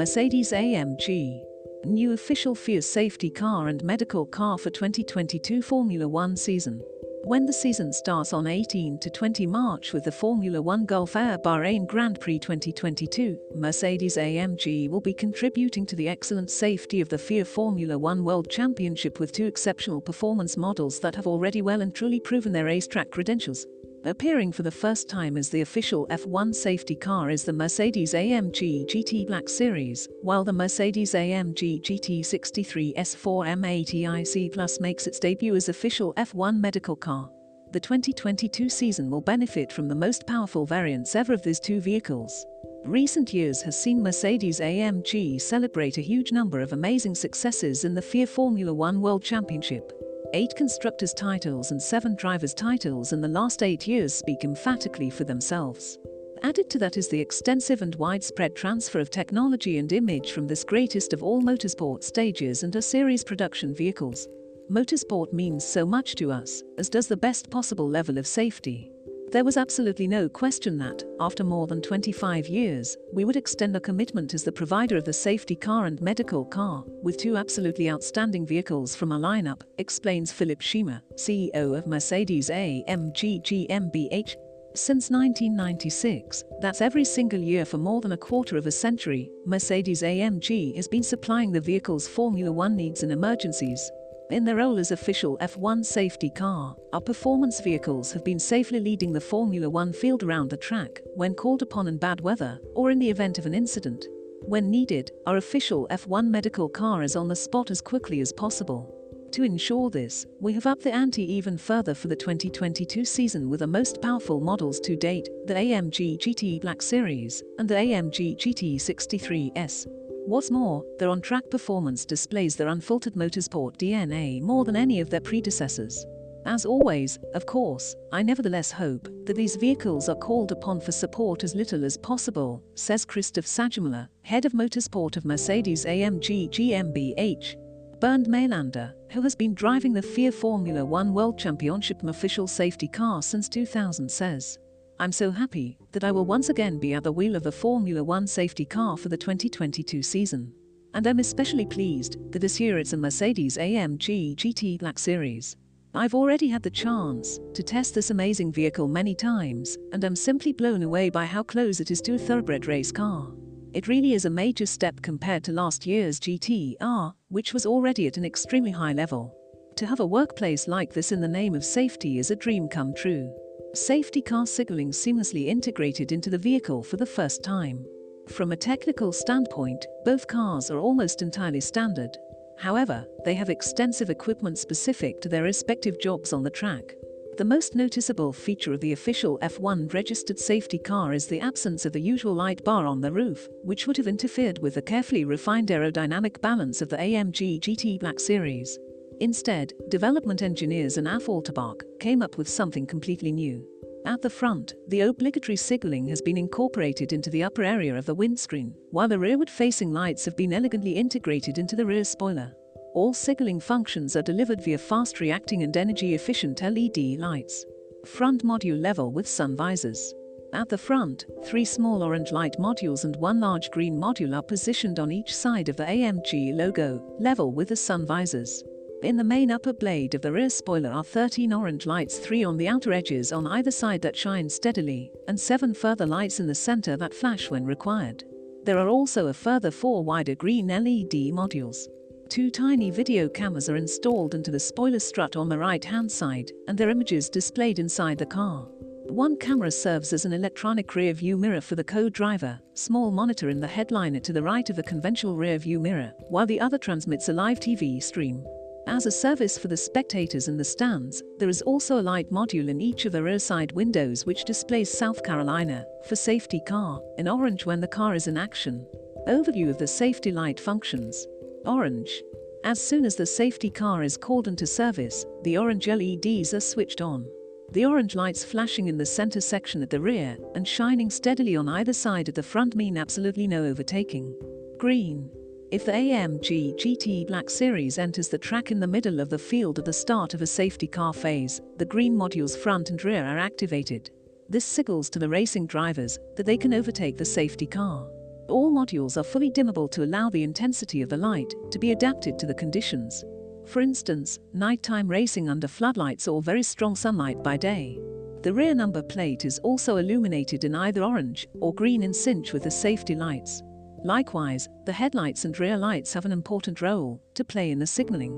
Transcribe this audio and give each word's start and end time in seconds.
Mercedes-AMG. 0.00 1.42
New 1.84 2.12
official 2.12 2.54
FIA 2.54 2.80
safety 2.80 3.28
car 3.28 3.68
and 3.68 3.84
medical 3.84 4.24
car 4.24 4.56
for 4.56 4.70
2022 4.70 5.60
Formula 5.60 6.08
One 6.08 6.38
season. 6.38 6.80
When 7.24 7.44
the 7.44 7.52
season 7.52 7.92
starts 7.92 8.32
on 8.32 8.46
18 8.46 8.98
to 8.98 9.10
20 9.10 9.46
March 9.46 9.92
with 9.92 10.04
the 10.04 10.10
Formula 10.10 10.62
One 10.62 10.86
Gulf 10.86 11.16
Air 11.16 11.36
Bahrain 11.36 11.86
Grand 11.86 12.18
Prix 12.18 12.38
2022, 12.38 13.36
Mercedes-AMG 13.56 14.88
will 14.88 15.02
be 15.02 15.12
contributing 15.12 15.84
to 15.84 15.96
the 15.96 16.08
excellent 16.08 16.50
safety 16.50 17.02
of 17.02 17.10
the 17.10 17.18
FIA 17.18 17.44
Formula 17.44 17.98
One 17.98 18.24
World 18.24 18.48
Championship 18.48 19.20
with 19.20 19.32
two 19.32 19.44
exceptional 19.44 20.00
performance 20.00 20.56
models 20.56 20.98
that 21.00 21.14
have 21.14 21.26
already 21.26 21.60
well 21.60 21.82
and 21.82 21.94
truly 21.94 22.20
proven 22.20 22.52
their 22.52 22.64
racetrack 22.64 23.10
credentials. 23.10 23.66
Appearing 24.04 24.50
for 24.50 24.62
the 24.62 24.70
first 24.70 25.10
time 25.10 25.36
as 25.36 25.50
the 25.50 25.60
official 25.60 26.06
F1 26.06 26.54
safety 26.54 26.94
car 26.94 27.28
is 27.28 27.44
the 27.44 27.52
Mercedes-AMG 27.52 28.86
GT 28.86 29.26
Black 29.26 29.46
Series, 29.46 30.08
while 30.22 30.42
the 30.42 30.54
Mercedes-AMG 30.54 31.82
GT63 31.82 32.94
S 32.96 33.14
4MATIC 33.14 34.54
Plus 34.54 34.80
makes 34.80 35.06
its 35.06 35.18
debut 35.18 35.54
as 35.54 35.68
official 35.68 36.14
F1 36.14 36.58
medical 36.58 36.96
car. 36.96 37.28
The 37.72 37.80
2022 37.80 38.70
season 38.70 39.10
will 39.10 39.20
benefit 39.20 39.70
from 39.70 39.86
the 39.86 39.94
most 39.94 40.26
powerful 40.26 40.64
variants 40.64 41.14
ever 41.14 41.34
of 41.34 41.42
these 41.42 41.60
two 41.60 41.82
vehicles. 41.82 42.46
Recent 42.86 43.34
years 43.34 43.60
has 43.60 43.78
seen 43.78 44.02
Mercedes-AMG 44.02 45.38
celebrate 45.42 45.98
a 45.98 46.02
huge 46.02 46.32
number 46.32 46.60
of 46.60 46.72
amazing 46.72 47.14
successes 47.14 47.84
in 47.84 47.92
the 47.92 48.00
FIA 48.00 48.26
Formula 48.26 48.72
One 48.72 49.02
World 49.02 49.22
Championship. 49.22 49.92
Eight 50.32 50.54
constructors' 50.54 51.12
titles 51.12 51.72
and 51.72 51.82
seven 51.82 52.14
drivers' 52.14 52.54
titles 52.54 53.12
in 53.12 53.20
the 53.20 53.26
last 53.26 53.64
eight 53.64 53.88
years 53.88 54.14
speak 54.14 54.44
emphatically 54.44 55.10
for 55.10 55.24
themselves. 55.24 55.98
Added 56.44 56.70
to 56.70 56.78
that 56.78 56.96
is 56.96 57.08
the 57.08 57.20
extensive 57.20 57.82
and 57.82 57.96
widespread 57.96 58.54
transfer 58.54 59.00
of 59.00 59.10
technology 59.10 59.78
and 59.78 59.92
image 59.92 60.30
from 60.30 60.46
this 60.46 60.62
greatest 60.62 61.12
of 61.12 61.24
all 61.24 61.42
motorsport 61.42 62.04
stages 62.04 62.62
into 62.62 62.80
series 62.80 63.24
production 63.24 63.74
vehicles. 63.74 64.28
Motorsport 64.70 65.32
means 65.32 65.64
so 65.64 65.84
much 65.84 66.14
to 66.14 66.30
us, 66.30 66.62
as 66.78 66.88
does 66.88 67.08
the 67.08 67.16
best 67.16 67.50
possible 67.50 67.88
level 67.88 68.16
of 68.16 68.24
safety. 68.24 68.92
There 69.32 69.44
was 69.44 69.56
absolutely 69.56 70.08
no 70.08 70.28
question 70.28 70.76
that, 70.78 71.04
after 71.20 71.44
more 71.44 71.68
than 71.68 71.80
25 71.80 72.48
years, 72.48 72.96
we 73.12 73.24
would 73.24 73.36
extend 73.36 73.76
our 73.76 73.80
commitment 73.80 74.34
as 74.34 74.42
the 74.42 74.50
provider 74.50 74.96
of 74.96 75.04
the 75.04 75.12
safety 75.12 75.54
car 75.54 75.84
and 75.84 76.02
medical 76.02 76.44
car, 76.44 76.82
with 77.04 77.16
two 77.16 77.36
absolutely 77.36 77.88
outstanding 77.88 78.44
vehicles 78.44 78.96
from 78.96 79.12
our 79.12 79.20
lineup, 79.20 79.60
explains 79.78 80.32
Philipp 80.32 80.58
Schiemer, 80.58 81.00
CEO 81.14 81.78
of 81.78 81.86
Mercedes 81.86 82.50
AMG 82.50 83.40
GmbH. 83.42 84.34
Since 84.74 85.10
1996, 85.10 86.42
that's 86.60 86.80
every 86.80 87.04
single 87.04 87.40
year 87.40 87.64
for 87.64 87.78
more 87.78 88.00
than 88.00 88.12
a 88.12 88.16
quarter 88.16 88.56
of 88.56 88.66
a 88.66 88.72
century, 88.72 89.30
Mercedes 89.46 90.02
AMG 90.02 90.74
has 90.74 90.88
been 90.88 91.04
supplying 91.04 91.52
the 91.52 91.60
vehicle's 91.60 92.08
Formula 92.08 92.50
One 92.50 92.74
needs 92.74 93.04
in 93.04 93.12
emergencies, 93.12 93.92
in 94.32 94.44
their 94.44 94.56
role 94.56 94.78
as 94.78 94.90
official 94.90 95.36
F1 95.38 95.84
safety 95.84 96.30
car, 96.30 96.76
our 96.92 97.00
performance 97.00 97.60
vehicles 97.60 98.12
have 98.12 98.24
been 98.24 98.38
safely 98.38 98.80
leading 98.80 99.12
the 99.12 99.20
Formula 99.20 99.68
One 99.68 99.92
field 99.92 100.22
around 100.22 100.50
the 100.50 100.56
track 100.56 101.00
when 101.14 101.34
called 101.34 101.62
upon 101.62 101.88
in 101.88 101.98
bad 101.98 102.20
weather 102.20 102.60
or 102.74 102.90
in 102.90 102.98
the 102.98 103.10
event 103.10 103.38
of 103.38 103.46
an 103.46 103.54
incident. 103.54 104.06
When 104.42 104.70
needed, 104.70 105.10
our 105.26 105.36
official 105.36 105.86
F1 105.90 106.28
medical 106.28 106.68
car 106.68 107.02
is 107.02 107.16
on 107.16 107.28
the 107.28 107.36
spot 107.36 107.70
as 107.70 107.80
quickly 107.80 108.20
as 108.20 108.32
possible. 108.32 108.96
To 109.32 109.44
ensure 109.44 109.90
this, 109.90 110.26
we 110.40 110.52
have 110.54 110.66
upped 110.66 110.82
the 110.82 110.92
ante 110.92 111.22
even 111.22 111.56
further 111.56 111.94
for 111.94 112.08
the 112.08 112.16
2022 112.16 113.04
season 113.04 113.48
with 113.48 113.60
the 113.60 113.66
most 113.66 114.02
powerful 114.02 114.40
models 114.40 114.80
to 114.80 114.96
date, 114.96 115.28
the 115.46 115.54
AMG 115.54 116.18
GT 116.18 116.60
Black 116.60 116.82
Series 116.82 117.42
and 117.58 117.68
the 117.68 117.74
AMG 117.74 118.36
GT 118.36 118.76
63S. 118.76 119.86
What's 120.26 120.50
more, 120.50 120.84
their 120.98 121.08
on-track 121.08 121.50
performance 121.50 122.04
displays 122.04 122.54
their 122.54 122.68
unfiltered 122.68 123.14
motorsport 123.14 123.76
DNA 123.78 124.40
more 124.40 124.64
than 124.64 124.76
any 124.76 125.00
of 125.00 125.10
their 125.10 125.20
predecessors. 125.20 126.06
As 126.46 126.64
always, 126.64 127.18
of 127.34 127.46
course, 127.46 127.94
I 128.12 128.22
nevertheless 128.22 128.70
hope 128.70 129.08
that 129.26 129.36
these 129.36 129.56
vehicles 129.56 130.08
are 130.08 130.16
called 130.16 130.52
upon 130.52 130.80
for 130.80 130.92
support 130.92 131.44
as 131.44 131.54
little 131.54 131.84
as 131.84 131.98
possible, 131.98 132.62
says 132.74 133.04
Christoph 133.04 133.44
Sagemüller, 133.44 134.08
head 134.22 134.44
of 134.44 134.52
motorsport 134.52 135.16
of 135.16 135.24
Mercedes 135.24 135.84
AMG 135.84 136.48
GmbH. 136.50 137.56
Bernd 138.00 138.26
Maylander, 138.26 138.94
who 139.10 139.20
has 139.20 139.34
been 139.34 139.52
driving 139.52 139.92
the 139.92 140.00
FIA 140.00 140.32
Formula 140.32 140.82
One 140.82 141.12
World 141.12 141.38
Championship 141.38 142.02
official 142.04 142.46
safety 142.46 142.88
car 142.88 143.20
since 143.20 143.48
2000 143.48 144.10
says, 144.10 144.58
I'm 145.00 145.12
so 145.12 145.30
happy 145.30 145.78
that 145.92 146.04
I 146.04 146.12
will 146.12 146.26
once 146.26 146.50
again 146.50 146.78
be 146.78 146.92
at 146.92 147.04
the 147.04 147.10
wheel 147.10 147.34
of 147.34 147.46
a 147.46 147.52
Formula 147.52 148.04
One 148.04 148.26
safety 148.26 148.66
car 148.66 148.98
for 148.98 149.08
the 149.08 149.16
2022 149.16 150.02
season. 150.02 150.52
And 150.92 151.06
I'm 151.06 151.20
especially 151.20 151.64
pleased 151.64 152.18
that 152.32 152.40
this 152.40 152.60
year 152.60 152.78
it's 152.78 152.92
a 152.92 152.98
Mercedes 152.98 153.56
AMG 153.56 154.36
GT 154.36 154.78
Black 154.78 154.98
Series. 154.98 155.56
I've 155.94 156.14
already 156.14 156.48
had 156.48 156.62
the 156.62 156.68
chance 156.68 157.40
to 157.54 157.62
test 157.62 157.94
this 157.94 158.10
amazing 158.10 158.52
vehicle 158.52 158.88
many 158.88 159.14
times, 159.14 159.78
and 159.94 160.04
I'm 160.04 160.14
simply 160.14 160.52
blown 160.52 160.82
away 160.82 161.08
by 161.08 161.24
how 161.24 161.44
close 161.44 161.80
it 161.80 161.90
is 161.90 162.02
to 162.02 162.16
a 162.16 162.18
thoroughbred 162.18 162.66
race 162.66 162.92
car. 162.92 163.32
It 163.72 163.88
really 163.88 164.12
is 164.12 164.26
a 164.26 164.30
major 164.30 164.66
step 164.66 165.00
compared 165.00 165.44
to 165.44 165.52
last 165.52 165.86
year's 165.86 166.20
GTR, 166.20 167.14
which 167.30 167.54
was 167.54 167.64
already 167.64 168.06
at 168.06 168.18
an 168.18 168.26
extremely 168.26 168.72
high 168.72 168.92
level. 168.92 169.34
To 169.76 169.86
have 169.86 170.00
a 170.00 170.04
workplace 170.04 170.68
like 170.68 170.92
this 170.92 171.10
in 171.10 171.22
the 171.22 171.26
name 171.26 171.54
of 171.54 171.64
safety 171.64 172.18
is 172.18 172.30
a 172.30 172.36
dream 172.36 172.68
come 172.68 172.92
true. 172.92 173.34
Safety 173.74 174.20
car 174.20 174.46
signaling 174.46 174.90
seamlessly 174.90 175.46
integrated 175.46 176.10
into 176.10 176.28
the 176.28 176.38
vehicle 176.38 176.82
for 176.82 176.96
the 176.96 177.06
first 177.06 177.44
time. 177.44 177.86
From 178.26 178.50
a 178.50 178.56
technical 178.56 179.12
standpoint, 179.12 179.86
both 180.04 180.26
cars 180.26 180.72
are 180.72 180.80
almost 180.80 181.22
entirely 181.22 181.60
standard. 181.60 182.10
However, 182.58 183.06
they 183.24 183.34
have 183.34 183.48
extensive 183.48 184.10
equipment 184.10 184.58
specific 184.58 185.20
to 185.20 185.28
their 185.28 185.44
respective 185.44 186.00
jobs 186.00 186.32
on 186.32 186.42
the 186.42 186.50
track. 186.50 186.96
The 187.36 187.44
most 187.44 187.76
noticeable 187.76 188.32
feature 188.32 188.72
of 188.72 188.80
the 188.80 188.92
official 188.92 189.38
F1 189.40 189.94
registered 189.94 190.40
safety 190.40 190.78
car 190.78 191.12
is 191.12 191.28
the 191.28 191.40
absence 191.40 191.86
of 191.86 191.92
the 191.92 192.00
usual 192.00 192.34
light 192.34 192.64
bar 192.64 192.86
on 192.86 193.00
the 193.00 193.12
roof, 193.12 193.48
which 193.62 193.86
would 193.86 193.96
have 193.98 194.08
interfered 194.08 194.58
with 194.58 194.74
the 194.74 194.82
carefully 194.82 195.24
refined 195.24 195.68
aerodynamic 195.68 196.40
balance 196.40 196.82
of 196.82 196.88
the 196.88 196.96
AMG 196.96 197.60
GT 197.60 198.00
Black 198.00 198.18
Series. 198.18 198.80
Instead, 199.20 199.74
development 199.90 200.40
engineers 200.40 200.96
in 200.96 201.04
Affalterbach 201.04 201.82
came 202.00 202.22
up 202.22 202.38
with 202.38 202.48
something 202.48 202.86
completely 202.86 203.30
new. 203.30 203.66
At 204.06 204.22
the 204.22 204.30
front, 204.30 204.72
the 204.88 205.02
obligatory 205.02 205.56
signaling 205.56 206.06
has 206.06 206.22
been 206.22 206.38
incorporated 206.38 207.12
into 207.12 207.28
the 207.28 207.44
upper 207.44 207.62
area 207.62 207.94
of 207.94 208.06
the 208.06 208.14
windscreen, 208.14 208.74
while 208.92 209.08
the 209.08 209.18
rearward-facing 209.18 209.92
lights 209.92 210.24
have 210.24 210.38
been 210.38 210.54
elegantly 210.54 210.92
integrated 210.92 211.58
into 211.58 211.76
the 211.76 211.84
rear 211.84 212.04
spoiler. 212.04 212.54
All 212.94 213.12
signaling 213.12 213.60
functions 213.60 214.16
are 214.16 214.22
delivered 214.22 214.64
via 214.64 214.78
fast-reacting 214.78 215.62
and 215.62 215.76
energy-efficient 215.76 216.62
LED 216.62 217.18
lights. 217.18 217.66
Front 218.06 218.42
module 218.42 218.80
level 218.80 219.12
with 219.12 219.28
sun 219.28 219.54
visors. 219.54 220.14
At 220.54 220.70
the 220.70 220.78
front, 220.78 221.26
three 221.44 221.66
small 221.66 222.02
orange 222.02 222.32
light 222.32 222.56
modules 222.58 223.04
and 223.04 223.14
one 223.16 223.38
large 223.38 223.70
green 223.70 223.96
module 223.96 224.34
are 224.34 224.42
positioned 224.42 224.98
on 224.98 225.12
each 225.12 225.36
side 225.36 225.68
of 225.68 225.76
the 225.76 225.84
AMG 225.84 226.54
logo, 226.54 227.16
level 227.20 227.52
with 227.52 227.68
the 227.68 227.76
sun 227.76 228.06
visors. 228.06 228.64
In 229.02 229.16
the 229.16 229.24
main 229.24 229.50
upper 229.50 229.72
blade 229.72 230.14
of 230.14 230.20
the 230.20 230.30
rear 230.30 230.50
spoiler 230.50 230.90
are 230.90 231.02
13 231.02 231.54
orange 231.54 231.86
lights 231.86 232.18
3 232.18 232.44
on 232.44 232.58
the 232.58 232.68
outer 232.68 232.92
edges 232.92 233.32
on 233.32 233.46
either 233.46 233.70
side 233.70 234.02
that 234.02 234.14
shine 234.14 234.46
steadily, 234.46 235.10
and 235.26 235.40
7 235.40 235.72
further 235.72 236.04
lights 236.04 236.38
in 236.38 236.46
the 236.46 236.54
center 236.54 236.98
that 236.98 237.14
flash 237.14 237.50
when 237.50 237.64
required. 237.64 238.24
There 238.64 238.78
are 238.78 238.88
also 238.88 239.28
a 239.28 239.32
further 239.32 239.70
4 239.70 240.04
wider 240.04 240.34
green 240.34 240.66
LED 240.66 241.32
modules. 241.32 241.86
Two 242.28 242.50
tiny 242.50 242.90
video 242.90 243.26
cameras 243.26 243.70
are 243.70 243.76
installed 243.76 244.34
into 244.34 244.50
the 244.50 244.60
spoiler 244.60 244.98
strut 244.98 245.34
on 245.34 245.48
the 245.48 245.58
right-hand 245.58 246.12
side, 246.12 246.52
and 246.68 246.76
their 246.76 246.90
images 246.90 247.30
displayed 247.30 247.78
inside 247.78 248.18
the 248.18 248.26
car. 248.26 248.68
One 249.08 249.38
camera 249.38 249.70
serves 249.70 250.12
as 250.12 250.26
an 250.26 250.34
electronic 250.34 250.94
rear 250.94 251.14
view 251.14 251.38
mirror 251.38 251.62
for 251.62 251.74
the 251.74 251.82
co-driver, 251.82 252.60
small 252.74 253.10
monitor 253.10 253.48
in 253.48 253.60
the 253.60 253.66
headliner 253.66 254.20
to 254.20 254.34
the 254.34 254.42
right 254.42 254.68
of 254.68 254.76
the 254.76 254.82
conventional 254.82 255.36
rear 255.36 255.56
view 255.56 255.80
mirror, 255.80 256.12
while 256.28 256.46
the 256.46 256.60
other 256.60 256.76
transmits 256.76 257.30
a 257.30 257.32
live 257.32 257.60
TV 257.60 258.02
stream. 258.02 258.44
As 258.90 259.06
a 259.06 259.10
service 259.12 259.56
for 259.56 259.68
the 259.68 259.76
spectators 259.76 260.48
in 260.48 260.56
the 260.56 260.64
stands, 260.64 261.22
there 261.38 261.48
is 261.48 261.62
also 261.62 262.00
a 262.00 262.02
light 262.02 262.28
module 262.32 262.68
in 262.68 262.80
each 262.80 263.04
of 263.04 263.12
the 263.12 263.22
rear 263.22 263.38
side 263.38 263.70
windows 263.70 264.26
which 264.26 264.44
displays 264.44 264.90
South 264.90 265.22
Carolina 265.22 265.86
for 266.08 266.16
safety 266.16 266.60
car 266.66 267.00
in 267.16 267.28
orange 267.28 267.64
when 267.64 267.80
the 267.80 267.86
car 267.86 268.16
is 268.16 268.26
in 268.26 268.36
action. 268.36 268.84
Overview 269.28 269.70
of 269.70 269.78
the 269.78 269.86
safety 269.86 270.32
light 270.32 270.58
functions. 270.58 271.28
Orange. 271.66 272.20
As 272.64 272.82
soon 272.82 273.04
as 273.04 273.14
the 273.14 273.26
safety 273.26 273.70
car 273.70 274.02
is 274.02 274.16
called 274.16 274.48
into 274.48 274.66
service, 274.66 275.24
the 275.44 275.56
orange 275.56 275.86
LEDs 275.86 276.52
are 276.52 276.58
switched 276.58 277.00
on. 277.00 277.24
The 277.70 277.86
orange 277.86 278.16
lights 278.16 278.42
flashing 278.42 278.88
in 278.88 278.98
the 278.98 279.06
center 279.06 279.40
section 279.40 279.82
at 279.82 279.90
the 279.90 280.00
rear 280.00 280.36
and 280.56 280.66
shining 280.66 281.10
steadily 281.10 281.54
on 281.54 281.68
either 281.68 281.92
side 281.92 282.28
at 282.28 282.34
the 282.34 282.42
front 282.42 282.74
mean 282.74 282.98
absolutely 282.98 283.46
no 283.46 283.64
overtaking. 283.64 284.34
Green. 284.78 285.30
If 285.70 285.84
the 285.84 285.92
AMG 285.92 286.74
GT 286.74 287.28
Black 287.28 287.48
Series 287.48 287.96
enters 287.96 288.26
the 288.26 288.38
track 288.38 288.72
in 288.72 288.80
the 288.80 288.88
middle 288.88 289.20
of 289.20 289.28
the 289.28 289.38
field 289.38 289.78
at 289.78 289.84
the 289.84 289.92
start 289.92 290.34
of 290.34 290.42
a 290.42 290.46
safety 290.46 290.88
car 290.88 291.12
phase, 291.12 291.60
the 291.76 291.84
green 291.84 292.16
modules 292.16 292.58
front 292.58 292.90
and 292.90 293.04
rear 293.04 293.24
are 293.24 293.38
activated. 293.38 294.10
This 294.48 294.64
signals 294.64 295.08
to 295.10 295.20
the 295.20 295.28
racing 295.28 295.68
drivers 295.68 296.18
that 296.34 296.44
they 296.44 296.56
can 296.56 296.74
overtake 296.74 297.16
the 297.16 297.24
safety 297.24 297.66
car. 297.66 298.08
All 298.48 298.72
modules 298.72 299.16
are 299.16 299.22
fully 299.22 299.48
dimmable 299.48 299.88
to 299.92 300.02
allow 300.02 300.28
the 300.28 300.42
intensity 300.42 301.02
of 301.02 301.08
the 301.08 301.16
light 301.16 301.54
to 301.70 301.78
be 301.78 301.92
adapted 301.92 302.36
to 302.40 302.46
the 302.46 302.54
conditions. 302.54 303.24
For 303.64 303.80
instance, 303.80 304.40
nighttime 304.52 305.06
racing 305.06 305.48
under 305.48 305.68
floodlights 305.68 306.26
or 306.26 306.42
very 306.42 306.64
strong 306.64 306.96
sunlight 306.96 307.44
by 307.44 307.56
day. 307.56 308.00
The 308.42 308.52
rear 308.52 308.74
number 308.74 309.04
plate 309.04 309.44
is 309.44 309.60
also 309.60 309.98
illuminated 309.98 310.64
in 310.64 310.74
either 310.74 311.04
orange 311.04 311.46
or 311.60 311.72
green 311.72 312.02
in 312.02 312.10
synch 312.10 312.52
with 312.52 312.64
the 312.64 312.72
safety 312.72 313.14
lights. 313.14 313.62
Likewise, 314.04 314.66
the 314.86 314.92
headlights 314.92 315.44
and 315.44 315.58
rear 315.60 315.76
lights 315.76 316.14
have 316.14 316.24
an 316.24 316.32
important 316.32 316.80
role 316.80 317.22
to 317.34 317.44
play 317.44 317.70
in 317.70 317.78
the 317.78 317.86
signaling. 317.86 318.32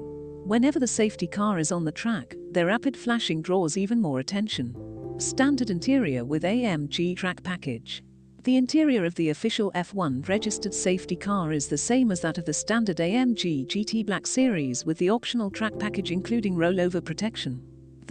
Whenever 0.44 0.80
the 0.80 0.88
safety 0.88 1.28
car 1.28 1.60
is 1.60 1.70
on 1.70 1.84
the 1.84 1.92
track, 1.92 2.34
their 2.50 2.66
rapid 2.66 2.96
flashing 2.96 3.40
draws 3.40 3.76
even 3.76 4.00
more 4.00 4.18
attention. 4.18 4.74
Standard 5.18 5.70
interior 5.70 6.24
with 6.24 6.42
AMG 6.42 7.16
track 7.16 7.44
package. 7.44 8.02
The 8.42 8.56
interior 8.56 9.04
of 9.04 9.14
the 9.14 9.30
official 9.30 9.70
F1 9.72 10.28
registered 10.28 10.74
safety 10.74 11.14
car 11.14 11.52
is 11.52 11.68
the 11.68 11.78
same 11.78 12.10
as 12.10 12.20
that 12.22 12.38
of 12.38 12.44
the 12.44 12.52
standard 12.52 12.96
AMG 12.96 13.68
GT 13.68 14.04
Black 14.04 14.26
Series 14.26 14.84
with 14.84 14.98
the 14.98 15.10
optional 15.10 15.48
track 15.48 15.78
package 15.78 16.10
including 16.10 16.56
rollover 16.56 17.04
protection. 17.04 17.62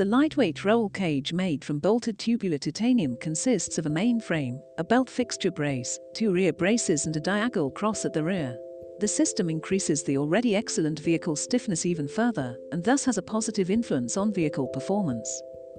The 0.01 0.05
lightweight 0.05 0.65
roll 0.65 0.89
cage 0.89 1.31
made 1.31 1.63
from 1.63 1.77
bolted 1.77 2.17
tubular 2.17 2.57
titanium 2.57 3.15
consists 3.17 3.77
of 3.77 3.85
a 3.85 3.89
main 3.91 4.19
frame, 4.19 4.59
a 4.79 4.83
belt 4.83 5.07
fixture 5.07 5.51
brace, 5.51 5.99
two 6.15 6.33
rear 6.33 6.51
braces 6.51 7.05
and 7.05 7.15
a 7.15 7.19
diagonal 7.19 7.69
cross 7.69 8.03
at 8.03 8.11
the 8.11 8.23
rear. 8.23 8.57
The 8.99 9.07
system 9.07 9.47
increases 9.47 10.03
the 10.03 10.17
already 10.17 10.55
excellent 10.55 10.99
vehicle 11.01 11.35
stiffness 11.35 11.85
even 11.85 12.07
further, 12.07 12.57
and 12.71 12.83
thus 12.83 13.05
has 13.05 13.19
a 13.19 13.21
positive 13.21 13.69
influence 13.69 14.17
on 14.17 14.33
vehicle 14.33 14.69
performance. 14.69 15.29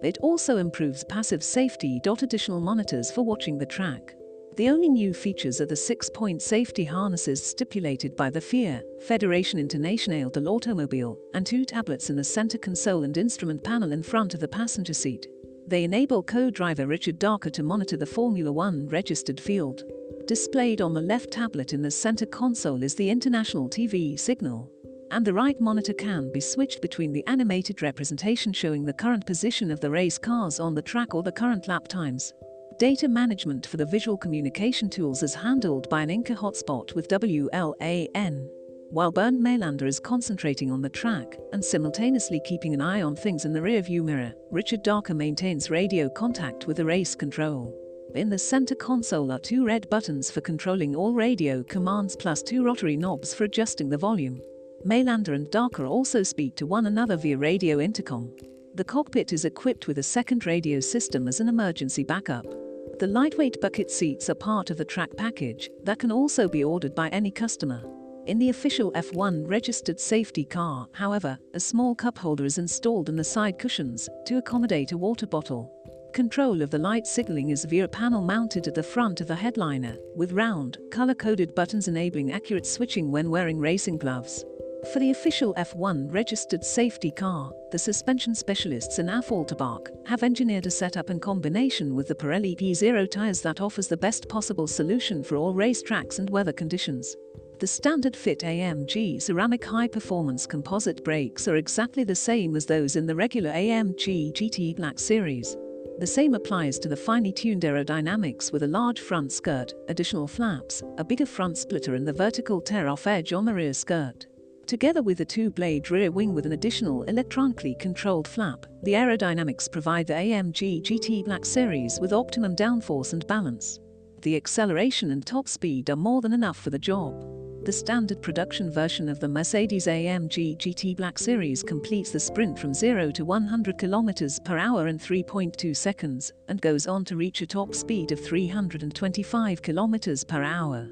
It 0.05 0.19
also 0.19 0.59
improves 0.59 1.03
passive 1.03 1.43
safety. 1.43 2.01
Additional 2.07 2.61
monitors 2.61 3.11
for 3.11 3.23
watching 3.25 3.59
the 3.59 3.67
track. 3.67 4.15
The 4.57 4.69
only 4.69 4.91
new 4.91 5.15
features 5.15 5.63
are 5.63 5.67
the 5.67 5.75
six-point 5.75 6.43
safety 6.43 6.85
harnesses 6.85 7.43
stipulated 7.43 8.15
by 8.17 8.29
the 8.29 8.41
FIA, 8.43 8.83
Fédération 8.99 9.59
Internationale 9.59 10.29
de 10.29 10.41
l'Automobile, 10.41 11.17
and 11.33 11.47
two 11.47 11.65
tablets 11.65 12.11
in 12.11 12.17
the 12.17 12.25
center 12.25 12.59
console 12.59 13.05
and 13.05 13.17
instrument 13.17 13.65
panel 13.65 13.93
in 13.93 14.03
front 14.03 14.35
of 14.35 14.41
the 14.41 14.49
passenger 14.49 14.93
seat. 14.93 15.27
They 15.67 15.85
enable 15.85 16.23
co-driver 16.23 16.87
Richard 16.87 17.19
Darker 17.19 17.49
to 17.49 17.63
monitor 17.63 17.97
the 17.97 18.05
Formula 18.05 18.53
One 18.53 18.89
registered 18.89 19.41
field. 19.41 19.85
Displayed 20.27 20.83
on 20.83 20.93
the 20.93 21.01
left 21.01 21.31
tablet 21.31 21.73
in 21.73 21.81
the 21.81 21.91
center 21.91 22.27
console 22.27 22.83
is 22.83 22.95
the 22.95 23.09
international 23.09 23.71
TV 23.71 24.21
signal. 24.21 24.71
And 25.11 25.25
the 25.25 25.33
right 25.33 25.59
monitor 25.63 25.95
can 25.95 26.31
be 26.31 26.41
switched 26.41 26.83
between 26.83 27.13
the 27.13 27.27
animated 27.27 27.81
representation 27.81 28.53
showing 28.53 28.85
the 28.85 28.93
current 28.93 29.25
position 29.25 29.71
of 29.71 29.81
the 29.81 29.91
race 29.91 30.19
cars 30.19 30.61
on 30.61 30.75
the 30.75 30.83
track 30.83 31.15
or 31.15 31.23
the 31.23 31.33
current 31.33 31.69
lap 31.69 31.89
times. 31.89 32.35
Data 32.83 33.07
management 33.07 33.65
for 33.65 33.77
the 33.77 33.87
visual 33.87 34.17
communication 34.17 34.91
tools 34.91 35.23
is 35.23 35.37
handled 35.37 35.89
by 35.89 36.03
an 36.03 36.11
Inca 36.11 36.35
hotspot 36.35 36.97
with 36.97 37.07
WLAN. 37.07 38.49
While 38.91 39.13
Bernd 39.13 39.41
Maylander 39.41 39.87
is 39.87 40.01
concentrating 40.01 40.73
on 40.73 40.83
the 40.83 40.89
track 40.89 41.39
and 41.53 41.65
simultaneously 41.65 42.41
keeping 42.45 42.75
an 42.75 42.81
eye 42.81 43.03
on 43.03 43.15
things 43.15 43.45
in 43.45 43.53
the 43.53 43.61
rearview 43.61 44.03
mirror, 44.03 44.35
Richard 44.51 44.83
Darker 44.83 45.15
maintains 45.15 45.71
radio 45.71 46.09
contact 46.09 46.67
with 46.67 46.79
the 46.79 46.85
race 46.85 47.15
control. 47.15 47.73
In 48.17 48.29
the 48.29 48.37
center 48.37 48.75
console 48.75 49.31
are 49.31 49.39
two 49.39 49.65
red 49.65 49.89
buttons 49.89 50.29
for 50.29 50.41
controlling 50.41 50.97
all 50.97 51.15
radio 51.15 51.63
commands 51.63 52.17
plus 52.17 52.43
two 52.43 52.65
rotary 52.65 52.97
knobs 52.97 53.33
for 53.33 53.45
adjusting 53.45 53.91
the 53.91 53.97
volume. 53.97 54.43
Maylander 54.85 55.37
and 55.37 55.49
Darker 55.53 55.87
also 55.87 56.25
speak 56.25 56.57
to 56.57 56.67
one 56.67 56.87
another 56.87 57.17
via 57.17 57.39
radio 57.39 57.79
intercom. 57.79 58.35
The 58.75 58.83
cockpit 58.83 59.33
is 59.33 59.45
equipped 59.45 59.87
with 59.87 59.99
a 59.99 60.03
second 60.03 60.47
radio 60.47 60.81
system 60.81 61.29
as 61.29 61.39
an 61.39 61.49
emergency 61.49 62.03
backup. 62.03 62.62
The 63.03 63.09
lightweight 63.09 63.61
bucket 63.61 63.91
seats 63.91 64.31
are 64.31 64.35
part 64.37 64.71
of 64.71 64.77
the 64.77 64.85
track 64.85 65.11
package 65.17 65.69
that 65.83 65.99
can 65.99 66.13
also 66.13 66.49
be 66.49 66.63
ordered 66.63 66.95
by 66.95 67.09
any 67.09 67.33
customer. 67.33 67.83
In 68.27 68.39
the 68.39 68.51
official 68.51 68.93
F1 68.93 69.43
registered 69.49 69.99
safety 69.99 70.45
car, 70.45 70.87
however, 70.93 71.37
a 71.53 71.59
small 71.59 71.97
cup 71.97 72.17
holder 72.17 72.45
is 72.45 72.59
installed 72.59 73.09
in 73.09 73.17
the 73.17 73.25
side 73.25 73.59
cushions 73.59 74.09
to 74.27 74.39
accommodate 74.39 74.93
a 74.93 74.97
water 74.97 75.27
bottle. 75.27 75.69
Control 76.15 76.63
of 76.63 76.71
the 76.71 76.79
light 76.79 77.05
signaling 77.05 77.51
is 77.51 77.65
via 77.65 77.87
a 77.87 77.89
panel 77.89 78.23
mounted 78.23 78.69
at 78.69 78.75
the 78.77 78.83
front 78.85 79.21
of 79.21 79.27
the 79.27 79.35
headliner, 79.35 79.97
with 80.15 80.31
round, 80.31 80.79
color-coded 80.93 81.57
buttons 81.57 81.89
enabling 81.89 82.31
accurate 82.31 82.67
switching 82.67 83.11
when 83.11 83.31
wearing 83.31 83.59
racing 83.59 83.99
gloves. 83.99 84.45
For 84.91 84.99
the 84.99 85.13
official 85.13 85.55
F1 85.55 86.13
registered 86.13 86.65
safety 86.65 87.13
car, 87.13 87.53
the 87.71 87.79
suspension 87.79 88.35
specialists 88.35 88.99
in 88.99 89.07
Affalterbach 89.07 89.87
have 90.09 90.25
engineered 90.25 90.67
a 90.67 90.73
setup 90.73 91.09
in 91.09 91.21
combination 91.21 91.95
with 91.95 92.09
the 92.09 92.17
Pirelli 92.17 92.57
P 92.57 92.75
Zero 92.75 93.07
tires 93.07 93.41
that 93.43 93.61
offers 93.61 93.87
the 93.87 93.97
best 93.97 94.29
possible 94.29 94.67
solution 94.67 95.23
for 95.23 95.37
all 95.37 95.55
racetracks 95.55 96.19
and 96.19 96.29
weather 96.29 96.53
conditions. 96.53 97.17
The 97.61 97.67
standard 97.69 98.17
fit 98.17 98.41
AMG 98.41 99.23
ceramic 99.23 99.65
high-performance 99.65 100.49
composite 100.49 101.05
brakes 101.05 101.47
are 101.47 101.57
exactly 101.57 102.03
the 102.03 102.17
same 102.17 102.57
as 102.57 102.67
those 102.67 102.97
in 102.97 103.07
the 103.07 103.15
regular 103.15 103.53
AMG 103.53 104.33
GT 104.33 104.75
Black 104.75 104.99
Series. 104.99 105.57
The 106.01 106.07
same 106.09 106.35
applies 106.35 106.81
to 106.81 106.89
the 106.89 106.97
finely 106.97 107.31
tuned 107.31 107.63
aerodynamics 107.63 108.53
with 108.53 108.65
a 108.65 108.67
large 108.67 108.99
front 108.99 109.31
skirt, 109.31 109.75
additional 109.89 110.27
flaps, 110.27 110.83
a 110.99 111.05
bigger 111.05 111.27
front 111.27 111.57
splitter 111.57 111.95
and 111.95 112.07
the 112.07 112.13
vertical 112.13 112.61
tear-off 112.61 113.07
edge 113.07 113.33
on 113.33 113.45
the 113.45 113.55
rear 113.55 113.73
skirt. 113.73 114.27
Together 114.73 115.03
with 115.03 115.21
a 115.21 115.25
two-blade 115.27 115.91
rear 115.91 116.11
wing 116.11 116.33
with 116.33 116.47
an 116.47 116.53
additional 116.53 117.03
electronically 117.03 117.75
controlled 117.79 118.27
flap, 118.27 118.65
the 118.85 118.95
aerodynamics 118.95 119.71
provide 119.71 120.07
the 120.07 120.15
AMG 120.15 120.81
GT 120.81 121.27
Black 121.27 121.45
Series 121.45 122.01
with 122.01 122.15
optimum 122.15 122.57
downforce 122.57 123.13
and 123.13 123.27
balance. 123.27 123.81
The 124.23 124.35
acceleration 124.35 125.11
and 125.11 125.27
top 125.27 125.47
speed 125.47 125.91
are 125.91 125.97
more 125.97 126.23
than 126.23 126.33
enough 126.33 126.57
for 126.57 126.71
the 126.71 126.79
job. 126.79 127.23
The 127.67 127.73
standard 127.73 128.23
production 128.23 128.71
version 128.71 129.11
of 129.11 129.21
the 129.21 129.29
Mercedes-AMG 129.29 130.57
GT 130.57 130.97
Black 130.97 131.19
Series 131.19 131.63
completes 131.63 132.11
the 132.11 132.19
sprint 132.19 132.59
from 132.59 132.73
0 132.73 133.11
to 133.11 133.27
100 133.27 133.77
km 133.77 134.43
per 134.43 134.57
hour 134.57 134.89
in 134.89 134.99
3.2 134.99 135.77
seconds 135.77 136.33
and 136.49 136.63
goes 136.63 136.87
on 136.87 137.05
to 137.05 137.17
reach 137.17 137.43
a 137.43 137.47
top 137.47 137.75
speed 137.75 138.11
of 138.11 138.25
325 138.25 139.61
km 139.61 140.27
per 140.27 140.43
hour 140.43 140.89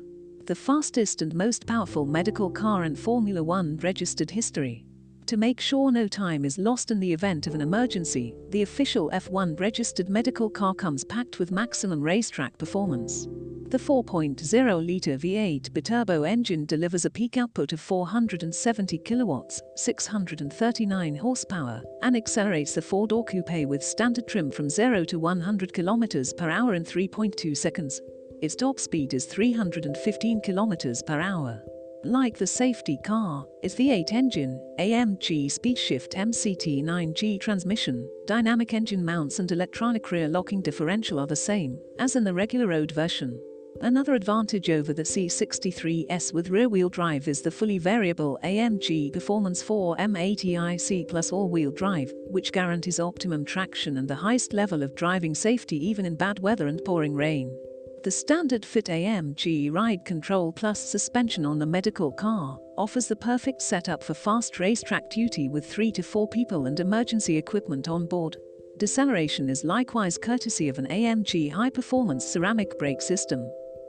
the 0.47 0.55
fastest 0.55 1.23
and 1.23 1.35
most 1.35 1.67
powerful 1.67 2.07
medical 2.07 2.51
car 2.51 2.85
in 2.85 2.97
Formula 2.97 3.43
One 3.43 3.77
registered 3.79 4.31
history. 4.31 4.85
To 5.27 5.37
make 5.37 5.61
sure 5.61 5.93
no 5.93 6.09
time 6.09 6.45
is 6.45 6.59
lost 6.59 6.91
in 6.91 6.99
the 6.99 7.13
event 7.13 7.47
of 7.47 7.55
an 7.55 7.61
emergency, 7.61 8.35
the 8.51 8.63
official 8.63 9.11
F1 9.11 9.61
registered 9.61 10.09
medical 10.09 10.51
car 10.51 10.75
comes 10.75 11.05
packed 11.05 11.39
with 11.39 11.53
maximum 11.53 12.01
racetrack 12.01 12.59
performance. 12.59 13.29
The 13.69 13.79
4.0-litre 13.79 15.17
V8 15.17 15.71
biturbo 15.71 16.29
engine 16.29 16.67
delivers 16.67 17.05
a 17.05 17.11
peak 17.11 17.37
output 17.37 17.73
of 17.73 17.79
470 17.79 18.99
kilowatts, 18.99 19.63
639 19.77 21.15
horsepower, 21.15 21.81
and 22.03 22.17
accelerates 22.17 22.75
the 22.75 22.83
four-door 22.83 23.23
coupe 23.23 23.69
with 23.69 23.85
standard 23.85 24.27
trim 24.27 24.51
from 24.51 24.69
0 24.69 25.05
to 25.05 25.21
100 25.21 25.73
kilometers 25.73 26.33
per 26.33 26.51
hour 26.51 26.75
in 26.75 26.83
3.2 26.83 27.57
seconds. 27.57 28.01
Its 28.43 28.57
top 28.57 28.81
speed 28.81 29.13
is 29.13 29.27
315 29.27 30.41
km 30.41 31.07
per 31.07 31.21
hour. 31.21 31.63
Like 32.05 32.39
the 32.39 32.47
safety 32.47 32.99
car, 33.05 33.45
its 33.63 33.75
V8 33.75 34.15
engine, 34.15 34.59
AMG 34.79 35.47
SpeedShift 35.47 36.15
MCT9G 36.15 37.39
transmission, 37.39 38.09
dynamic 38.27 38.73
engine 38.73 39.05
mounts 39.05 39.41
and 39.41 39.53
electronic 39.53 40.11
rear 40.11 40.27
locking 40.27 40.63
differential 40.63 41.21
are 41.21 41.27
the 41.27 41.37
same 41.37 41.79
as 41.99 42.17
in 42.17 42.25
the 42.25 42.33
regular 42.33 42.69
road 42.69 42.93
version. 42.93 43.39
Another 43.83 44.15
advantage 44.15 44.71
over 44.71 44.95
the 44.95 45.03
C63S 45.03 46.33
with 46.33 46.49
rear-wheel 46.49 46.89
drive 46.89 47.29
is 47.29 47.43
the 47.43 47.51
fully 47.51 47.77
variable 47.77 48.39
AMG 48.43 49.13
Performance 49.13 49.63
4MATIC 49.63 51.09
plus 51.09 51.31
all-wheel 51.31 51.73
drive, 51.73 52.11
which 52.27 52.53
guarantees 52.53 53.01
optimum 53.01 53.45
traction 53.45 53.99
and 53.99 54.09
the 54.09 54.15
highest 54.15 54.55
level 54.55 54.83
of 54.83 54.95
driving 54.95 55.35
safety 55.35 55.77
even 55.87 56.07
in 56.07 56.15
bad 56.15 56.39
weather 56.41 56.69
and 56.69 56.83
pouring 56.87 57.15
rain. 57.15 57.55
The 58.03 58.11
standard 58.11 58.65
fit 58.65 58.87
AMG 58.87 59.71
Ride 59.71 60.07
Control 60.07 60.53
Plus 60.53 60.81
suspension 60.81 61.45
on 61.45 61.59
the 61.59 61.67
medical 61.67 62.11
car 62.11 62.59
offers 62.79 63.09
the 63.09 63.17
perfect 63.17 63.61
setup 63.61 64.03
for 64.03 64.15
fast 64.15 64.59
racetrack 64.59 65.11
duty 65.11 65.51
with 65.51 65.67
3 65.67 65.93
to 65.93 66.03
4 66.03 66.27
people 66.29 66.65
and 66.65 66.81
emergency 66.81 67.37
equipment 67.37 67.89
on 67.89 68.07
board. 68.07 68.39
Deceleration 68.79 69.51
is 69.51 69.65
likewise 69.65 70.17
courtesy 70.17 70.71
of 70.71 70.79
an 70.79 70.87
AMG 70.87 71.53
high-performance 71.53 72.25
ceramic 72.25 72.79
brake 72.79 73.03
system. 73.03 73.47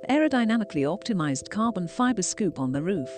Aerodynamically 0.09 0.83
optimized 0.83 1.49
carbon 1.49 1.87
fiber 1.87 2.21
scoop 2.21 2.59
on 2.59 2.73
the 2.73 2.83
roof. 2.83 3.09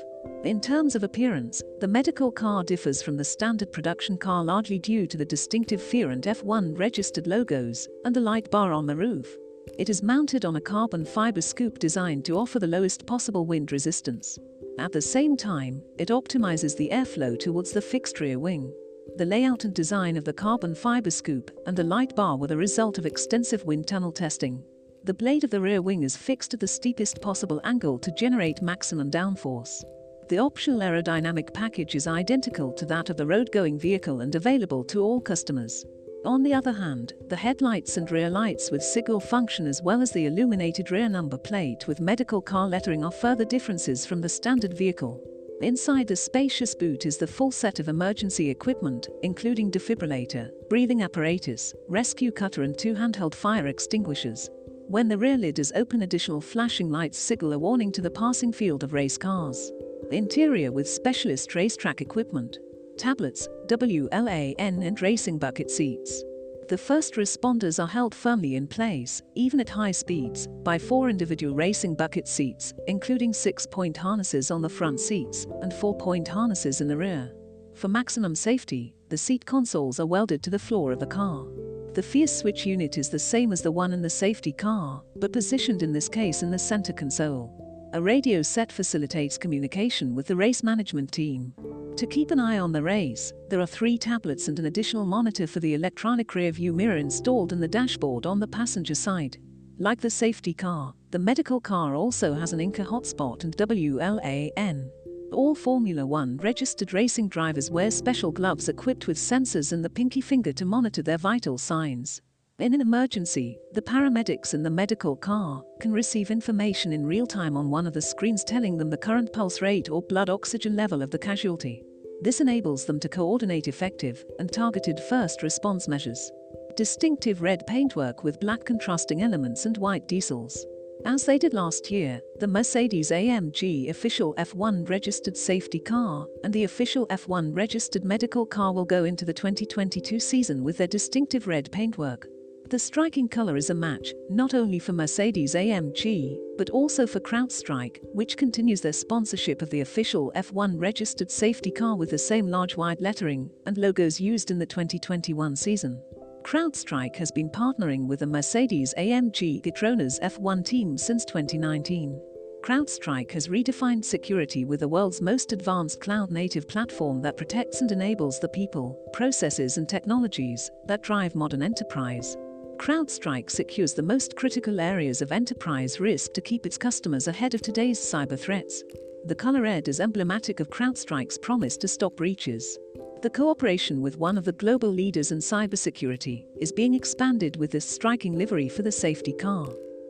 In 0.43 0.61
terms 0.61 0.93
of 0.93 1.01
appearance, 1.01 1.63
the 1.79 1.87
medical 1.87 2.31
car 2.31 2.63
differs 2.63 3.01
from 3.01 3.17
the 3.17 3.23
standard 3.23 3.71
production 3.71 4.15
car 4.15 4.43
largely 4.43 4.77
due 4.77 5.07
to 5.07 5.17
the 5.17 5.25
distinctive 5.25 5.81
FIA 5.81 6.09
and 6.09 6.23
F1 6.23 6.77
registered 6.77 7.25
logos 7.25 7.87
and 8.05 8.15
the 8.15 8.21
light 8.21 8.51
bar 8.51 8.71
on 8.71 8.85
the 8.85 8.95
roof. 8.95 9.35
It 9.77 9.89
is 9.89 10.03
mounted 10.03 10.45
on 10.45 10.55
a 10.55 10.61
carbon 10.61 11.05
fiber 11.05 11.41
scoop 11.41 11.79
designed 11.79 12.25
to 12.25 12.37
offer 12.37 12.59
the 12.59 12.67
lowest 12.67 13.05
possible 13.05 13.45
wind 13.45 13.71
resistance. 13.71 14.37
At 14.79 14.91
the 14.91 15.01
same 15.01 15.35
time, 15.35 15.81
it 15.97 16.09
optimizes 16.09 16.77
the 16.77 16.89
airflow 16.89 17.37
towards 17.39 17.71
the 17.71 17.81
fixed 17.81 18.19
rear 18.19 18.39
wing. 18.39 18.73
The 19.17 19.25
layout 19.25 19.65
and 19.65 19.73
design 19.73 20.17
of 20.17 20.25
the 20.25 20.33
carbon 20.33 20.73
fiber 20.73 21.11
scoop 21.11 21.51
and 21.67 21.77
the 21.77 21.83
light 21.83 22.15
bar 22.15 22.37
were 22.37 22.47
the 22.47 22.57
result 22.57 22.97
of 22.97 23.05
extensive 23.05 23.63
wind 23.65 23.87
tunnel 23.87 24.11
testing. 24.11 24.63
the 25.05 25.13
blade 25.13 25.43
of 25.43 25.49
the 25.49 25.59
rear 25.59 25.81
wing 25.81 26.03
is 26.03 26.15
fixed 26.15 26.53
at 26.53 26.61
the 26.61 26.67
steepest 26.67 27.21
possible 27.21 27.59
angle 27.65 27.99
to 27.99 28.11
generate 28.11 28.61
maximum 28.61 29.11
downforce. 29.11 29.83
The 30.29 30.39
optional 30.39 30.79
aerodynamic 30.79 31.53
package 31.53 31.95
is 31.95 32.07
identical 32.07 32.71
to 32.73 32.85
that 32.85 33.09
of 33.09 33.17
the 33.17 33.25
road-going 33.25 33.77
vehicle 33.77 34.21
and 34.21 34.33
available 34.33 34.85
to 34.85 35.03
all 35.03 35.19
customers. 35.19 35.85
On 36.25 36.41
the 36.41 36.53
other 36.53 36.71
hand, 36.71 37.13
the 37.27 37.35
headlights 37.35 37.97
and 37.97 38.09
rear 38.09 38.29
lights 38.29 38.71
with 38.71 38.81
signal 38.81 39.19
function 39.19 39.67
as 39.67 39.81
well 39.81 40.01
as 40.01 40.11
the 40.11 40.25
illuminated 40.25 40.89
rear 40.89 41.09
number 41.09 41.37
plate 41.37 41.85
with 41.85 41.99
medical 41.99 42.41
car 42.41 42.69
lettering 42.69 43.03
are 43.03 43.11
further 43.11 43.43
differences 43.43 44.05
from 44.05 44.21
the 44.21 44.29
standard 44.29 44.77
vehicle. 44.77 45.21
Inside 45.61 46.07
the 46.07 46.15
spacious 46.15 46.75
boot 46.75 47.05
is 47.05 47.17
the 47.17 47.27
full 47.27 47.51
set 47.51 47.79
of 47.79 47.89
emergency 47.89 48.49
equipment, 48.49 49.09
including 49.21 49.69
defibrillator, 49.69 50.49
breathing 50.69 51.03
apparatus, 51.03 51.73
rescue 51.89 52.31
cutter 52.31 52.63
and 52.63 52.77
two 52.77 52.93
handheld 52.93 53.35
fire 53.35 53.67
extinguishers. 53.67 54.49
When 54.87 55.09
the 55.09 55.17
rear 55.17 55.37
lid 55.37 55.59
is 55.59 55.73
open 55.75 56.03
additional 56.03 56.39
flashing 56.39 56.89
lights 56.89 57.17
signal 57.17 57.51
a 57.51 57.59
warning 57.59 57.91
to 57.93 58.01
the 58.01 58.11
passing 58.11 58.53
field 58.53 58.83
of 58.83 58.93
race 58.93 59.17
cars. 59.17 59.71
Interior 60.09 60.71
with 60.71 60.87
specialist 60.87 61.53
racetrack 61.53 61.99
equipment, 61.99 62.59
tablets, 62.97 63.47
WLAN 63.67 64.57
and 64.57 65.01
racing 65.01 65.39
bucket 65.39 65.69
seats. 65.69 66.23
The 66.69 66.77
first 66.77 67.15
responders 67.15 67.83
are 67.83 67.87
held 67.87 68.15
firmly 68.15 68.55
in 68.55 68.67
place, 68.67 69.21
even 69.35 69.59
at 69.59 69.69
high 69.69 69.91
speeds, 69.91 70.47
by 70.63 70.79
four 70.79 71.09
individual 71.09 71.53
racing 71.53 71.95
bucket 71.95 72.27
seats, 72.27 72.73
including 72.87 73.33
six-point 73.33 73.97
harnesses 73.97 74.49
on 74.49 74.61
the 74.61 74.69
front 74.69 74.99
seats 74.99 75.45
and 75.61 75.73
four-point 75.73 76.27
harnesses 76.27 76.79
in 76.79 76.87
the 76.87 76.97
rear. 76.97 77.33
For 77.75 77.89
maximum 77.89 78.33
safety, 78.33 78.95
the 79.09 79.17
seat 79.17 79.45
consoles 79.45 79.99
are 79.99 80.05
welded 80.05 80.41
to 80.43 80.49
the 80.49 80.57
floor 80.57 80.91
of 80.91 80.99
the 80.99 81.05
car. 81.05 81.45
The 81.93 82.01
FIA 82.01 82.27
switch 82.27 82.65
unit 82.65 82.97
is 82.97 83.09
the 83.09 83.19
same 83.19 83.51
as 83.51 83.61
the 83.61 83.71
one 83.71 83.93
in 83.93 84.01
the 84.01 84.09
safety 84.09 84.51
car, 84.51 85.03
but 85.17 85.33
positioned 85.33 85.83
in 85.83 85.91
this 85.91 86.09
case 86.09 86.43
in 86.43 86.49
the 86.49 86.57
center 86.57 86.93
console. 86.93 87.89
A 87.93 88.01
radio 88.01 88.41
set 88.41 88.71
facilitates 88.71 89.37
communication 89.37 90.15
with 90.15 90.25
the 90.25 90.35
race 90.35 90.63
management 90.63 91.11
team. 91.11 91.53
To 91.97 92.07
keep 92.07 92.31
an 92.31 92.39
eye 92.39 92.57
on 92.57 92.71
the 92.71 92.81
race, 92.81 93.31
there 93.49 93.59
are 93.59 93.67
three 93.67 93.99
tablets 93.99 94.47
and 94.47 94.57
an 94.57 94.65
additional 94.65 95.05
monitor 95.05 95.45
for 95.45 95.59
the 95.59 95.75
electronic 95.75 96.33
rear 96.33 96.51
view 96.51 96.73
mirror 96.73 96.97
installed 96.97 97.53
in 97.53 97.59
the 97.59 97.67
dashboard 97.67 98.25
on 98.25 98.39
the 98.39 98.47
passenger 98.47 98.95
side. 98.95 99.37
Like 99.77 100.01
the 100.01 100.09
safety 100.09 100.55
car, 100.55 100.95
the 101.11 101.19
medical 101.19 101.61
car 101.61 101.93
also 101.93 102.33
has 102.33 102.51
an 102.51 102.59
INCA 102.59 102.83
hotspot 102.83 103.43
and 103.43 103.55
WLAN. 103.57 104.89
All 105.31 105.53
Formula 105.53 106.03
One 106.03 106.37
registered 106.37 106.93
racing 106.93 107.29
drivers 107.29 107.69
wear 107.69 107.91
special 107.91 108.31
gloves 108.31 108.69
equipped 108.69 109.05
with 109.05 109.17
sensors 109.17 109.71
in 109.71 109.83
the 109.83 109.89
pinky 109.89 110.21
finger 110.21 110.51
to 110.53 110.65
monitor 110.65 111.03
their 111.03 111.19
vital 111.19 111.59
signs. 111.59 112.21
In 112.63 112.73
an 112.73 112.79
emergency, 112.79 113.59
the 113.73 113.81
paramedics 113.81 114.53
in 114.53 114.63
the 114.63 114.69
medical 114.69 115.17
car 115.17 115.61
can 115.81 115.91
receive 115.91 116.31
information 116.31 116.93
in 116.93 117.05
real 117.05 117.27
time 117.27 117.57
on 117.57 117.69
one 117.69 117.85
of 117.85 117.91
the 117.91 118.01
screens 118.01 118.41
telling 118.41 118.77
them 118.77 118.89
the 118.89 118.95
current 118.95 119.33
pulse 119.33 119.61
rate 119.61 119.89
or 119.89 120.01
blood 120.01 120.29
oxygen 120.29 120.73
level 120.73 121.01
of 121.01 121.11
the 121.11 121.19
casualty. 121.19 121.83
This 122.21 122.39
enables 122.39 122.85
them 122.85 123.01
to 123.01 123.09
coordinate 123.09 123.67
effective 123.67 124.23
and 124.39 124.49
targeted 124.49 124.97
first 124.97 125.43
response 125.43 125.89
measures. 125.89 126.31
Distinctive 126.77 127.41
red 127.41 127.67
paintwork 127.67 128.23
with 128.23 128.39
black 128.39 128.63
contrasting 128.63 129.23
elements 129.23 129.65
and 129.65 129.77
white 129.77 130.07
diesels. 130.07 130.65
As 131.03 131.25
they 131.25 131.37
did 131.37 131.53
last 131.53 131.91
year, 131.91 132.21
the 132.39 132.47
Mercedes 132.47 133.11
AMG 133.11 133.89
official 133.89 134.35
F1 134.35 134.89
registered 134.89 135.35
safety 135.35 135.79
car 135.79 136.27
and 136.45 136.53
the 136.53 136.63
official 136.63 137.07
F1 137.07 137.53
registered 137.53 138.05
medical 138.05 138.45
car 138.45 138.71
will 138.71 138.85
go 138.85 139.03
into 139.03 139.25
the 139.25 139.33
2022 139.33 140.17
season 140.17 140.63
with 140.63 140.77
their 140.77 140.87
distinctive 140.87 141.45
red 141.45 141.69
paintwork. 141.69 142.29
The 142.69 142.79
striking 142.79 143.27
color 143.27 143.55
is 143.55 143.69
a 143.69 143.75
match, 143.75 144.13
not 144.29 144.53
only 144.53 144.79
for 144.79 144.93
Mercedes 144.93 145.53
AMG, 145.53 146.37
but 146.57 146.69
also 146.71 147.05
for 147.05 147.19
CrowdStrike, 147.19 147.99
which 148.13 148.37
continues 148.37 148.81
their 148.81 148.93
sponsorship 148.93 149.61
of 149.61 149.69
the 149.69 149.81
official 149.81 150.31
F1 150.35 150.79
registered 150.79 151.29
safety 151.29 151.69
car 151.69 151.95
with 151.95 152.09
the 152.09 152.17
same 152.17 152.47
large 152.47 152.75
white 152.75 153.01
lettering 153.01 153.49
and 153.65 153.77
logos 153.77 154.19
used 154.19 154.49
in 154.49 154.57
the 154.57 154.65
2021 154.65 155.55
season. 155.55 156.01
CrowdStrike 156.43 157.15
has 157.17 157.31
been 157.31 157.49
partnering 157.49 158.07
with 158.07 158.19
the 158.19 158.27
Mercedes 158.27 158.93
AMG 158.97 159.61
Petronas 159.61 160.19
F1 160.21 160.65
team 160.65 160.97
since 160.97 161.25
2019. 161.25 162.19
CrowdStrike 162.61 163.31
has 163.31 163.49
redefined 163.49 164.05
security 164.05 164.63
with 164.63 164.79
the 164.79 164.87
world's 164.87 165.21
most 165.21 165.51
advanced 165.51 165.99
cloud-native 165.99 166.67
platform 166.67 167.21
that 167.21 167.37
protects 167.37 167.81
and 167.81 167.91
enables 167.91 168.39
the 168.39 168.47
people, 168.49 168.97
processes 169.11 169.77
and 169.77 169.87
technologies 169.87 170.71
that 170.85 171.03
drive 171.03 171.35
modern 171.35 171.61
enterprise. 171.61 172.37
CrowdStrike 172.77 173.49
secures 173.49 173.93
the 173.93 174.03
most 174.03 174.35
critical 174.35 174.79
areas 174.79 175.21
of 175.21 175.31
enterprise 175.31 175.99
risk 175.99 176.33
to 176.33 176.41
keep 176.41 176.65
its 176.65 176.77
customers 176.77 177.27
ahead 177.27 177.53
of 177.53 177.61
today's 177.61 177.99
cyber 177.99 178.37
threats. 178.37 178.83
The 179.25 179.35
color 179.35 179.61
red 179.61 179.87
is 179.87 179.99
emblematic 179.99 180.59
of 180.59 180.69
CrowdStrike's 180.69 181.37
promise 181.37 181.77
to 181.77 181.87
stop 181.87 182.17
breaches. 182.17 182.77
The 183.21 183.29
cooperation 183.29 184.01
with 184.01 184.17
one 184.17 184.37
of 184.37 184.43
the 184.43 184.51
global 184.51 184.89
leaders 184.89 185.31
in 185.31 185.37
cybersecurity 185.37 186.45
is 186.59 186.73
being 186.73 186.93
expanded 186.93 187.55
with 187.55 187.71
this 187.71 187.85
striking 187.85 188.37
livery 188.37 188.67
for 188.67 188.81
the 188.81 188.91
safety 188.91 189.31
car. 189.31 189.67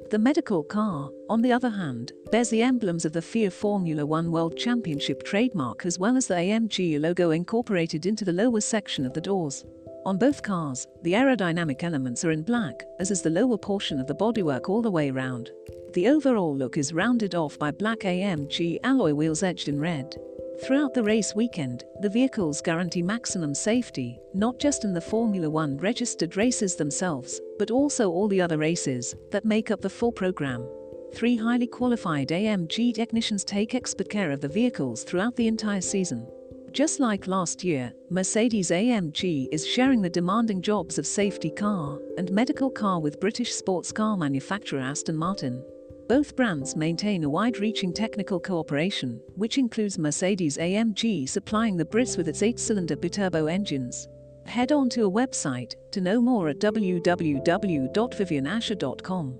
The 0.09 0.19
medical 0.19 0.63
car, 0.63 1.09
on 1.29 1.41
the 1.41 1.51
other 1.51 1.69
hand, 1.69 2.13
bears 2.31 2.49
the 2.49 2.63
emblems 2.63 3.05
of 3.05 3.13
the 3.13 3.21
FIA 3.21 3.51
Formula 3.51 4.05
One 4.05 4.31
World 4.31 4.57
Championship 4.57 5.23
trademark 5.23 5.85
as 5.85 5.99
well 5.99 6.17
as 6.17 6.27
the 6.27 6.35
AMG 6.35 6.99
logo 6.99 7.31
incorporated 7.31 8.05
into 8.05 8.25
the 8.25 8.33
lower 8.33 8.61
section 8.61 9.05
of 9.05 9.13
the 9.13 9.21
doors. 9.21 9.65
On 10.05 10.17
both 10.17 10.43
cars, 10.43 10.85
the 11.03 11.13
aerodynamic 11.13 11.81
elements 11.81 12.25
are 12.25 12.31
in 12.31 12.43
black, 12.43 12.83
as 12.99 13.09
is 13.09 13.21
the 13.21 13.29
lower 13.29 13.57
portion 13.57 14.01
of 14.01 14.07
the 14.07 14.15
bodywork 14.15 14.67
all 14.67 14.81
the 14.81 14.91
way 14.91 15.11
round. 15.11 15.51
The 15.93 16.09
overall 16.09 16.53
look 16.53 16.77
is 16.77 16.91
rounded 16.91 17.35
off 17.35 17.57
by 17.57 17.71
black 17.71 17.99
AMG 17.99 18.79
alloy 18.83 19.13
wheels 19.13 19.43
edged 19.43 19.69
in 19.69 19.79
red. 19.79 20.13
Throughout 20.61 20.93
the 20.93 21.03
race 21.03 21.33
weekend, 21.35 21.85
the 22.01 22.09
vehicles 22.09 22.61
guarantee 22.61 23.01
maximum 23.01 23.55
safety, 23.55 24.19
not 24.33 24.59
just 24.59 24.83
in 24.83 24.93
the 24.93 24.99
Formula 24.99 25.49
One 25.49 25.77
registered 25.77 26.35
races 26.35 26.75
themselves, 26.75 27.39
but 27.57 27.71
also 27.71 28.11
all 28.11 28.27
the 28.27 28.41
other 28.41 28.57
races 28.57 29.15
that 29.31 29.45
make 29.45 29.71
up 29.71 29.79
the 29.79 29.89
full 29.89 30.11
program. 30.11 30.67
Three 31.13 31.37
highly 31.37 31.67
qualified 31.67 32.29
AMG 32.29 32.93
technicians 32.93 33.45
take 33.45 33.73
expert 33.73 34.09
care 34.09 34.31
of 34.31 34.41
the 34.41 34.49
vehicles 34.49 35.03
throughout 35.03 35.37
the 35.37 35.47
entire 35.47 35.81
season. 35.81 36.27
Just 36.73 36.99
like 36.99 37.27
last 37.27 37.63
year, 37.63 37.93
Mercedes 38.09 38.71
AMG 38.71 39.47
is 39.51 39.67
sharing 39.67 40.01
the 40.01 40.09
demanding 40.09 40.59
jobs 40.59 40.97
of 40.97 41.05
safety 41.05 41.51
car 41.51 41.99
and 42.17 42.31
medical 42.31 42.71
car 42.71 42.99
with 42.99 43.19
British 43.19 43.53
sports 43.53 43.91
car 43.91 44.17
manufacturer 44.17 44.79
Aston 44.79 45.15
Martin. 45.15 45.63
Both 46.09 46.35
brands 46.35 46.75
maintain 46.75 47.25
a 47.25 47.29
wide-reaching 47.29 47.93
technical 47.93 48.39
cooperation, 48.39 49.21
which 49.35 49.59
includes 49.59 49.99
Mercedes 49.99 50.57
AMG 50.57 51.29
supplying 51.29 51.77
the 51.77 51.85
Brits 51.85 52.17
with 52.17 52.27
its 52.27 52.41
8-cylinder 52.41 52.95
biturbo 52.95 53.51
engines. 53.51 54.07
Head 54.47 54.71
on 54.71 54.89
to 54.89 55.05
a 55.05 55.11
website 55.11 55.75
to 55.91 56.01
know 56.01 56.19
more 56.19 56.49
at 56.49 56.57
www.vivianasher.com. 56.57 59.39